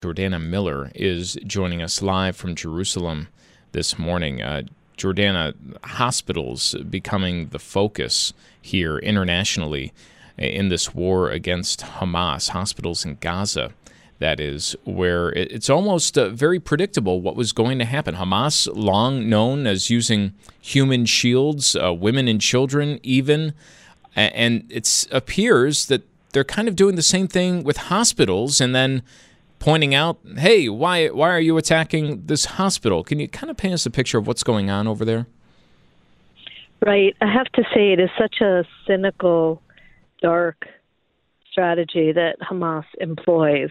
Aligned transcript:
Jordana 0.00 0.40
Miller 0.40 0.92
is 0.94 1.36
joining 1.44 1.82
us 1.82 2.00
live 2.00 2.36
from 2.36 2.54
Jerusalem 2.54 3.26
this 3.72 3.98
morning. 3.98 4.40
Uh, 4.40 4.62
Jordana, 4.96 5.54
hospitals 5.82 6.76
becoming 6.88 7.48
the 7.48 7.58
focus 7.58 8.32
here 8.62 8.98
internationally 8.98 9.92
in 10.36 10.68
this 10.68 10.94
war 10.94 11.30
against 11.30 11.80
Hamas, 11.80 12.50
hospitals 12.50 13.04
in 13.04 13.16
Gaza 13.20 13.72
that 14.20 14.38
is, 14.38 14.76
where 14.84 15.30
it's 15.30 15.68
almost 15.68 16.16
uh, 16.16 16.28
very 16.28 16.60
predictable 16.60 17.20
what 17.20 17.34
was 17.34 17.50
going 17.50 17.80
to 17.80 17.84
happen. 17.84 18.14
Hamas, 18.14 18.68
long 18.72 19.28
known 19.28 19.66
as 19.66 19.90
using 19.90 20.32
human 20.60 21.06
shields, 21.06 21.74
uh, 21.74 21.92
women 21.92 22.28
and 22.28 22.40
children, 22.40 23.00
even, 23.02 23.52
and 24.14 24.64
it 24.70 25.08
appears 25.10 25.86
that 25.86 26.02
they're 26.32 26.44
kind 26.44 26.68
of 26.68 26.76
doing 26.76 26.94
the 26.94 27.02
same 27.02 27.26
thing 27.26 27.64
with 27.64 27.76
hospitals, 27.76 28.60
and 28.60 28.76
then 28.76 29.02
pointing 29.58 29.94
out, 29.94 30.18
"Hey, 30.36 30.68
why 30.68 31.08
why 31.08 31.30
are 31.30 31.40
you 31.40 31.56
attacking 31.56 32.26
this 32.26 32.44
hospital?" 32.44 33.04
Can 33.04 33.18
you 33.18 33.28
kind 33.28 33.50
of 33.50 33.56
paint 33.56 33.74
us 33.74 33.86
a 33.86 33.90
picture 33.90 34.18
of 34.18 34.26
what's 34.26 34.42
going 34.42 34.70
on 34.70 34.86
over 34.86 35.04
there? 35.04 35.26
Right. 36.84 37.16
I 37.20 37.32
have 37.32 37.46
to 37.54 37.62
say, 37.74 37.92
it 37.92 37.98
is 37.98 38.10
such 38.16 38.40
a 38.40 38.64
cynical, 38.86 39.60
dark 40.22 40.64
strategy 41.50 42.12
that 42.12 42.36
Hamas 42.40 42.84
employs 43.00 43.70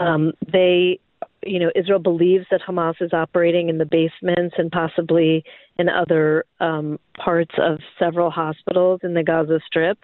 um, 0.00 0.32
they, 0.52 1.00
you 1.44 1.58
know, 1.58 1.70
Israel 1.74 1.98
believes 1.98 2.46
that 2.50 2.60
Hamas 2.66 3.00
is 3.00 3.12
operating 3.12 3.68
in 3.68 3.78
the 3.78 3.84
basements 3.84 4.54
and 4.58 4.70
possibly 4.70 5.44
in 5.78 5.88
other 5.88 6.44
um, 6.60 6.98
parts 7.22 7.54
of 7.58 7.80
several 7.98 8.30
hospitals 8.30 9.00
in 9.02 9.14
the 9.14 9.22
Gaza 9.22 9.60
Strip 9.66 9.98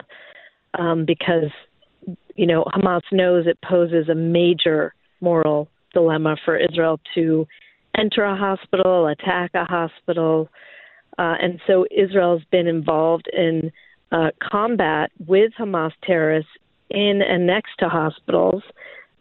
um, 0.78 1.04
because, 1.04 1.50
you 2.36 2.46
know, 2.46 2.64
Hamas 2.64 3.02
knows 3.12 3.46
it 3.46 3.58
poses 3.62 4.08
a 4.08 4.14
major 4.14 4.94
moral 5.25 5.69
dilemma 5.92 6.36
for 6.44 6.56
Israel 6.56 7.00
to 7.14 7.47
enter 7.97 8.25
a 8.25 8.36
hospital, 8.36 9.06
attack 9.06 9.50
a 9.55 9.64
hospital. 9.64 10.48
Uh, 11.19 11.34
and 11.41 11.61
so 11.67 11.86
Israel's 11.91 12.42
been 12.50 12.67
involved 12.67 13.28
in 13.33 13.70
uh, 14.13 14.30
combat 14.42 15.11
with 15.27 15.52
Hamas 15.58 15.92
terrorists 16.02 16.51
in 16.90 17.23
and 17.23 17.46
next 17.46 17.73
to 17.79 17.89
hospitals 17.89 18.63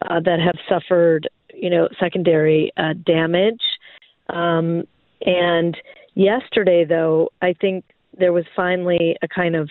uh, 0.09 0.19
that 0.19 0.39
have 0.39 0.57
suffered, 0.67 1.29
you 1.53 1.69
know, 1.69 1.87
secondary 1.99 2.71
uh, 2.77 2.93
damage. 3.05 3.61
Um, 4.29 4.83
and 5.25 5.77
yesterday, 6.15 6.85
though, 6.85 7.29
I 7.41 7.53
think 7.53 7.85
there 8.19 8.33
was 8.33 8.45
finally 8.55 9.15
a 9.21 9.27
kind 9.27 9.55
of 9.55 9.69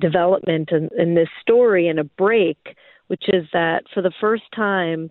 development 0.00 0.70
in, 0.72 0.88
in 0.98 1.14
this 1.14 1.28
story 1.40 1.88
and 1.88 1.98
a 1.98 2.04
break, 2.04 2.58
which 3.08 3.24
is 3.28 3.44
that 3.52 3.84
for 3.92 4.02
the 4.02 4.12
first 4.20 4.44
time, 4.54 5.10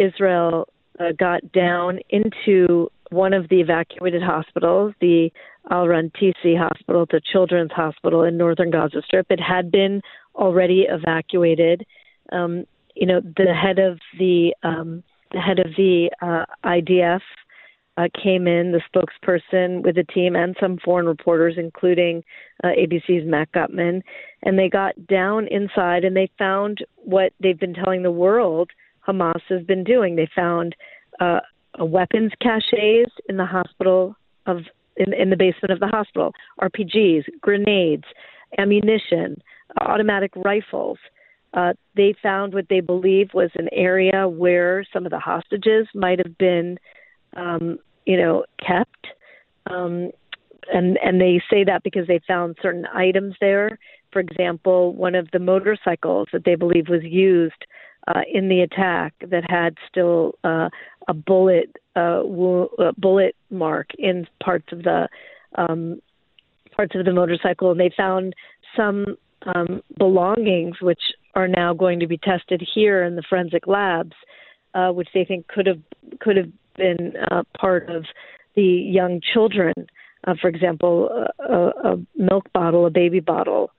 Israel 0.00 0.68
uh, 0.98 1.12
got 1.18 1.52
down 1.52 2.00
into 2.08 2.90
one 3.10 3.32
of 3.32 3.48
the 3.48 3.60
evacuated 3.60 4.22
hospitals, 4.22 4.94
the 5.00 5.30
Al 5.70 5.86
Rantisi 5.86 6.56
Hospital, 6.56 7.06
the 7.10 7.20
Children's 7.32 7.72
Hospital 7.72 8.22
in 8.22 8.36
northern 8.36 8.70
Gaza 8.70 9.02
Strip. 9.04 9.26
It 9.30 9.40
had 9.40 9.70
been 9.70 10.00
already 10.34 10.86
evacuated. 10.88 11.84
Um, 12.32 12.64
you 12.94 13.06
know, 13.06 13.20
the 13.20 13.54
head 13.54 13.78
of 13.78 13.98
the 14.18 14.54
um, 14.62 15.02
the 15.32 15.40
head 15.40 15.58
of 15.60 15.66
the 15.76 16.10
uh, 16.22 16.44
IDF 16.64 17.20
uh, 17.96 18.08
came 18.22 18.46
in, 18.46 18.72
the 18.72 18.80
spokesperson 18.92 19.82
with 19.82 19.94
the 19.96 20.04
team, 20.04 20.34
and 20.34 20.56
some 20.60 20.78
foreign 20.84 21.06
reporters, 21.06 21.54
including 21.56 22.22
uh, 22.64 22.68
ABC's 22.68 23.26
Matt 23.26 23.52
Gutman, 23.52 24.02
and 24.42 24.58
they 24.58 24.68
got 24.68 25.06
down 25.06 25.46
inside 25.48 26.04
and 26.04 26.16
they 26.16 26.30
found 26.38 26.78
what 26.96 27.32
they've 27.40 27.58
been 27.58 27.74
telling 27.74 28.02
the 28.02 28.10
world 28.10 28.70
Hamas 29.06 29.42
has 29.48 29.62
been 29.64 29.84
doing. 29.84 30.16
They 30.16 30.28
found 30.34 30.76
uh, 31.20 31.40
weapons 31.78 32.32
caches 32.40 33.10
in 33.28 33.36
the 33.36 33.46
hospital 33.46 34.16
of 34.46 34.58
in, 34.96 35.14
in 35.14 35.30
the 35.30 35.36
basement 35.36 35.72
of 35.72 35.80
the 35.80 35.86
hospital, 35.86 36.32
RPGs, 36.60 37.24
grenades, 37.40 38.04
ammunition, 38.58 39.40
automatic 39.80 40.32
rifles 40.36 40.98
uh, 41.52 41.72
they 41.96 42.14
found 42.22 42.54
what 42.54 42.66
they 42.68 42.80
believe 42.80 43.30
was 43.34 43.50
an 43.56 43.68
area 43.72 44.28
where 44.28 44.84
some 44.92 45.04
of 45.04 45.10
the 45.10 45.18
hostages 45.18 45.86
might 45.94 46.18
have 46.24 46.38
been, 46.38 46.78
um, 47.36 47.78
you 48.06 48.16
know, 48.16 48.44
kept. 48.64 49.06
Um, 49.68 50.10
and 50.72 50.98
and 51.02 51.20
they 51.20 51.42
say 51.50 51.64
that 51.64 51.82
because 51.82 52.06
they 52.06 52.20
found 52.26 52.56
certain 52.62 52.86
items 52.94 53.34
there. 53.40 53.78
For 54.12 54.20
example, 54.20 54.94
one 54.94 55.14
of 55.14 55.28
the 55.32 55.38
motorcycles 55.38 56.28
that 56.32 56.44
they 56.44 56.54
believe 56.54 56.88
was 56.88 57.02
used 57.02 57.66
uh, 58.14 58.20
in 58.32 58.48
the 58.48 58.60
attack 58.60 59.14
that 59.20 59.48
had 59.48 59.76
still 59.88 60.34
uh, 60.44 60.68
a 61.08 61.14
bullet 61.14 61.76
uh, 61.96 62.20
wo- 62.22 62.70
uh, 62.78 62.92
bullet 62.98 63.36
mark 63.50 63.88
in 63.98 64.26
parts 64.42 64.66
of 64.72 64.82
the 64.82 65.08
um, 65.56 66.00
parts 66.74 66.94
of 66.94 67.04
the 67.04 67.12
motorcycle, 67.12 67.70
and 67.70 67.80
they 67.80 67.92
found 67.96 68.34
some 68.76 69.16
um, 69.54 69.82
belongings 69.98 70.76
which 70.80 71.00
are 71.34 71.48
now 71.48 71.72
going 71.74 72.00
to 72.00 72.06
be 72.06 72.18
tested 72.18 72.62
here 72.74 73.02
in 73.02 73.16
the 73.16 73.22
forensic 73.28 73.66
labs, 73.66 74.14
uh, 74.74 74.90
which 74.90 75.08
they 75.14 75.24
think 75.24 75.46
could 75.48 75.66
have 75.66 75.80
could 76.20 76.36
have 76.36 76.50
been 76.76 77.14
uh, 77.30 77.42
part 77.58 77.88
of 77.90 78.04
the 78.56 78.62
young 78.62 79.20
children. 79.32 79.72
Uh, 80.26 80.34
for 80.40 80.48
example, 80.48 81.08
a, 81.38 81.54
a, 81.54 81.96
milk 82.14 82.52
bottle, 82.52 82.84
a 82.84 82.90
baby 82.90 83.20
bottle, 83.20 83.70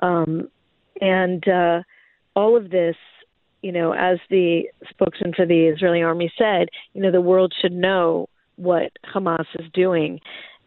um, 0.00 0.48
and 1.00 1.46
uh, 1.48 1.82
all 2.36 2.56
of 2.56 2.70
this. 2.70 2.96
You 3.62 3.72
know, 3.72 3.92
as 3.92 4.18
the 4.30 4.64
spokesman 4.88 5.34
for 5.34 5.46
the 5.46 5.66
Israeli 5.66 6.02
army 6.02 6.32
said, 6.38 6.68
you 6.94 7.02
know, 7.02 7.10
the 7.10 7.20
world 7.20 7.52
should 7.60 7.72
know 7.72 8.28
what 8.56 8.92
Hamas 9.12 9.46
is 9.58 9.66
doing. 9.72 10.20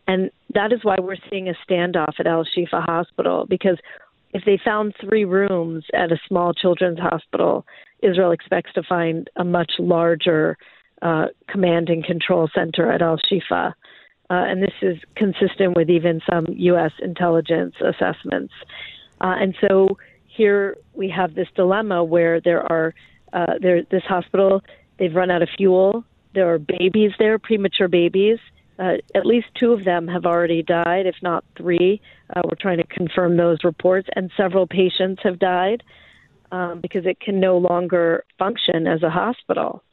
And 0.08 0.32
that 0.54 0.74
is 0.74 0.80
why 0.84 0.98
we're 1.00 1.16
seeing 1.30 1.48
a 1.48 1.54
standoff 1.68 2.20
at 2.20 2.28
Al 2.28 2.46
Shifa 2.46 2.84
Hospital 2.84 3.46
because 3.48 3.78
if 4.34 4.44
they 4.46 4.60
found 4.64 4.96
three 5.00 5.26
rooms 5.26 5.86
at 5.94 6.12
a 6.12 6.20
small 6.28 6.54
children's 6.54 7.00
hospital, 7.00 7.66
Israel 8.02 8.32
expects 8.32 8.74
to 8.74 8.84
find 8.84 9.30
a 9.36 9.44
much 9.44 9.74
larger 9.78 10.58
uh, 11.02 11.28
command 11.48 11.90
and 11.90 12.04
control 12.04 12.50
center 12.54 12.92
at 12.92 13.02
Al 13.02 13.18
Shifa. 13.18 13.74
Uh, 14.30 14.34
and 14.48 14.64
this 14.64 14.74
is 14.82 14.98
consistent 15.16 15.76
with 15.76 15.90
even 15.90 16.22
some 16.30 16.46
U.S. 16.50 16.94
intelligence 17.02 17.76
assessments. 17.82 18.54
Uh, 19.20 19.36
and 19.40 19.56
so 19.60 19.98
here 20.42 20.76
we 20.96 21.08
have 21.08 21.36
this 21.36 21.48
dilemma 21.56 22.04
where 22.04 22.42
there 22.42 22.64
are 22.72 22.96
uh, 23.32 23.54
there 23.62 23.84
this 23.92 24.02
hospital 24.04 24.64
they've 24.98 25.14
run 25.14 25.30
out 25.30 25.44
of 25.44 25.50
fuel. 25.56 26.04
There 26.34 26.52
are 26.52 26.58
babies 26.58 27.12
there, 27.20 27.38
premature 27.38 27.88
babies. 27.88 28.40
Uh, 28.80 28.94
at 29.14 29.28
least 29.28 29.48
two 29.60 29.72
of 29.72 29.84
them 29.84 30.08
have 30.08 30.26
already 30.26 30.64
died, 30.64 31.06
if 31.06 31.18
not 31.22 31.44
three. 31.56 32.02
Uh, 32.36 32.42
we're 32.46 32.56
trying 32.60 32.80
to 32.80 32.88
confirm 32.88 33.38
those 33.38 33.60
reports, 33.64 34.10
and 34.16 34.32
several 34.36 34.66
patients 34.66 35.22
have 35.24 35.38
died 35.38 35.84
um, 36.52 36.80
because 36.82 37.06
it 37.06 37.20
can 37.20 37.40
no 37.40 37.60
longer 37.60 38.24
function 38.40 38.88
as 38.88 39.04
a 39.04 39.12
hospital. 39.12 39.84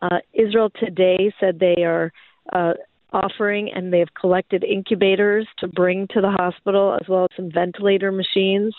Uh, 0.00 0.20
Israel 0.32 0.70
today 0.70 1.30
said 1.38 1.58
they 1.58 1.84
are 1.84 2.10
uh, 2.54 2.72
offering 3.12 3.70
and 3.74 3.92
they 3.92 3.98
have 3.98 4.14
collected 4.14 4.64
incubators 4.64 5.46
to 5.58 5.66
bring 5.66 6.06
to 6.14 6.22
the 6.22 6.30
hospital, 6.30 6.96
as 6.98 7.06
well 7.08 7.24
as 7.24 7.36
some 7.36 7.50
ventilator 7.50 8.10
machines 8.10 8.74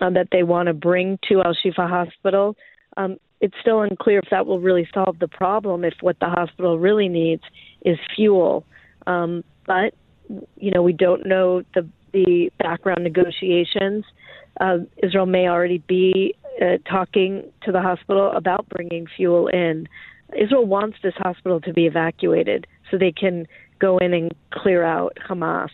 um, 0.00 0.14
that 0.14 0.28
they 0.30 0.42
want 0.42 0.66
to 0.66 0.74
bring 0.74 1.18
to 1.28 1.42
Al 1.42 1.54
Shifa 1.54 1.88
Hospital. 1.88 2.56
Um, 2.96 3.18
it's 3.40 3.54
still 3.60 3.82
unclear 3.82 4.18
if 4.18 4.30
that 4.30 4.46
will 4.46 4.60
really 4.60 4.88
solve 4.92 5.18
the 5.18 5.28
problem. 5.28 5.84
If 5.84 5.94
what 6.00 6.18
the 6.18 6.28
hospital 6.28 6.78
really 6.78 7.08
needs 7.08 7.42
is 7.82 7.98
fuel, 8.14 8.64
um, 9.06 9.44
but 9.66 9.94
you 10.56 10.70
know 10.70 10.82
we 10.82 10.92
don't 10.92 11.26
know 11.26 11.62
the 11.74 11.88
the 12.12 12.50
background 12.58 13.04
negotiations. 13.04 14.04
Uh, 14.60 14.78
Israel 15.02 15.26
may 15.26 15.48
already 15.48 15.78
be 15.78 16.34
uh, 16.60 16.78
talking 16.88 17.44
to 17.62 17.70
the 17.70 17.80
hospital 17.80 18.32
about 18.32 18.68
bringing 18.68 19.06
fuel 19.06 19.46
in. 19.48 19.88
Israel 20.36 20.66
wants 20.66 20.98
this 21.02 21.14
hospital 21.16 21.60
to 21.60 21.72
be 21.72 21.86
evacuated 21.86 22.66
so 22.90 22.98
they 22.98 23.12
can 23.12 23.46
go 23.78 23.98
in 23.98 24.12
and 24.12 24.34
clear 24.50 24.82
out 24.82 25.16
Hamas. 25.28 25.70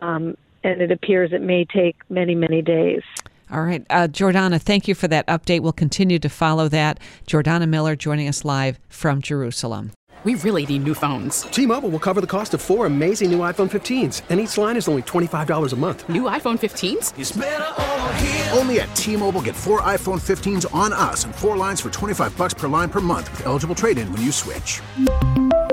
Um, 0.00 0.36
and 0.64 0.82
it 0.82 0.90
appears 0.90 1.32
it 1.32 1.42
may 1.42 1.64
take 1.64 1.96
many, 2.10 2.34
many 2.34 2.62
days. 2.62 3.02
All 3.50 3.62
right. 3.62 3.84
Uh, 3.90 4.08
Jordana, 4.08 4.60
thank 4.60 4.88
you 4.88 4.94
for 4.94 5.08
that 5.08 5.26
update. 5.26 5.60
We'll 5.60 5.72
continue 5.72 6.18
to 6.18 6.28
follow 6.28 6.68
that. 6.68 7.00
Jordana 7.26 7.68
Miller 7.68 7.96
joining 7.96 8.28
us 8.28 8.44
live 8.44 8.78
from 8.88 9.22
Jerusalem. 9.22 9.92
We 10.24 10.34
really 10.34 10.66
need 10.66 10.82
new 10.82 10.94
phones. 10.94 11.42
T 11.42 11.64
Mobile 11.64 11.90
will 11.90 12.00
cover 12.00 12.20
the 12.20 12.26
cost 12.26 12.52
of 12.52 12.60
four 12.60 12.86
amazing 12.86 13.30
new 13.30 13.38
iPhone 13.38 13.70
15s, 13.70 14.22
and 14.28 14.40
each 14.40 14.58
line 14.58 14.76
is 14.76 14.88
only 14.88 15.02
$25 15.02 15.72
a 15.72 15.76
month. 15.76 16.08
New 16.08 16.22
iPhone 16.24 16.58
15s? 16.58 18.56
Only 18.58 18.80
at 18.80 18.94
T 18.96 19.16
Mobile 19.16 19.42
get 19.42 19.54
four 19.54 19.80
iPhone 19.82 20.20
15s 20.20 20.66
on 20.74 20.92
us 20.92 21.24
and 21.24 21.32
four 21.32 21.56
lines 21.56 21.80
for 21.80 21.90
25 21.90 22.36
bucks 22.36 22.52
per 22.52 22.66
line 22.66 22.90
per 22.90 23.00
month 23.00 23.30
with 23.30 23.46
eligible 23.46 23.76
trade 23.76 23.96
in 23.96 24.12
when 24.12 24.20
you 24.22 24.32
switch. 24.32 24.82